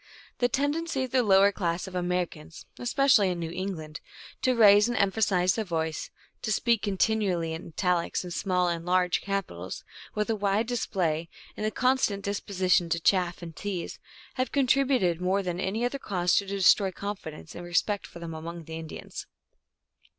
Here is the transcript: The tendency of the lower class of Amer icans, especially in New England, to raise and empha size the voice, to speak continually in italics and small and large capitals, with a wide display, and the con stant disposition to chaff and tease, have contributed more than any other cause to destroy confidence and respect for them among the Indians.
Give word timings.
The 0.39 0.49
tendency 0.49 1.03
of 1.03 1.11
the 1.11 1.21
lower 1.21 1.51
class 1.51 1.85
of 1.85 1.95
Amer 1.95 2.25
icans, 2.25 2.65
especially 2.79 3.29
in 3.29 3.37
New 3.37 3.51
England, 3.51 4.01
to 4.41 4.55
raise 4.55 4.89
and 4.89 4.97
empha 4.97 5.21
size 5.23 5.53
the 5.53 5.63
voice, 5.63 6.09
to 6.41 6.51
speak 6.51 6.81
continually 6.81 7.53
in 7.53 7.67
italics 7.67 8.23
and 8.23 8.33
small 8.33 8.67
and 8.67 8.83
large 8.83 9.21
capitals, 9.21 9.83
with 10.15 10.27
a 10.31 10.35
wide 10.35 10.65
display, 10.65 11.29
and 11.55 11.63
the 11.67 11.69
con 11.69 11.99
stant 11.99 12.23
disposition 12.23 12.89
to 12.89 12.99
chaff 12.99 13.43
and 13.43 13.55
tease, 13.55 13.99
have 14.41 14.51
contributed 14.51 15.21
more 15.21 15.43
than 15.43 15.59
any 15.59 15.85
other 15.85 15.99
cause 15.99 16.33
to 16.33 16.47
destroy 16.47 16.91
confidence 16.91 17.53
and 17.53 17.63
respect 17.63 18.07
for 18.07 18.17
them 18.17 18.33
among 18.33 18.63
the 18.63 18.77
Indians. 18.79 19.27